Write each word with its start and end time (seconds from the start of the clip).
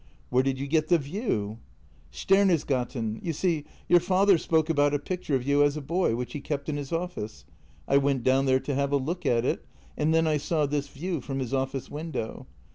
"Where 0.31 0.41
did 0.41 0.57
you 0.57 0.65
get 0.65 0.87
the 0.87 0.97
view? 0.97 1.59
""Stenersgaten. 2.11 3.19
You 3.21 3.33
see, 3.33 3.65
your 3.87 3.99
father 3.99 4.39
spoke 4.39 4.67
about 4.67 4.95
a 4.95 4.97
picture 4.97 5.35
of 5.35 5.45
you 5.45 5.61
as 5.61 5.77
a 5.77 5.79
boy, 5.81 6.15
which 6.15 6.33
he 6.33 6.41
kept 6.41 6.67
in 6.69 6.75
his 6.75 6.91
office. 6.91 7.45
I 7.87 7.97
went 7.97 8.23
down 8.23 8.47
there 8.47 8.59
to 8.61 8.73
have 8.73 8.91
a 8.91 8.97
look 8.97 9.27
at 9.27 9.45
it, 9.45 9.63
and 9.95 10.11
then 10.11 10.25
I 10.25 10.37
saw 10.37 10.65
this 10.65 10.87
view 10.87 11.21
from 11.21 11.37
his 11.37 11.53
office 11.53 11.91
window. 11.91 12.47